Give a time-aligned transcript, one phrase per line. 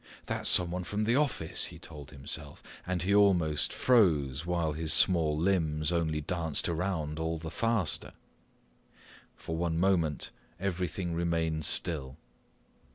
[0.25, 5.37] "That's someone from the office," he told himself, and he almost froze while his small
[5.37, 8.13] limbs only danced around all the faster.
[9.35, 12.17] For one moment everything remained still.